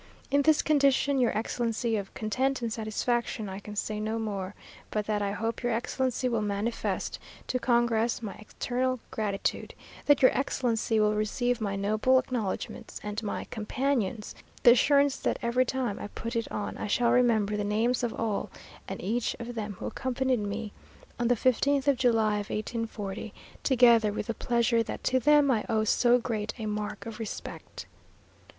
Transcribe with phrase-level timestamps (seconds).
[0.31, 4.55] "In this condition, your Excellency, of content and satisfaction, I can say no more,
[4.89, 9.75] but that I hope your Excellency will manifest to congress my eternal gratitude;
[10.07, 14.33] that your Excellency will receive my noble acknowledgments, and my companions
[14.63, 18.11] the assurance that every time I put it on I shall remember the names of
[18.11, 18.49] all
[18.87, 20.73] and each of them who accompanied me
[21.19, 25.63] on the 15th of July of 1840, together with the pleasure that to them I
[25.69, 27.85] owe so great a mark of respect."